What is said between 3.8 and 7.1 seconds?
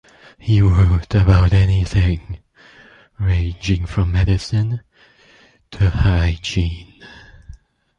from medicine to hygiene.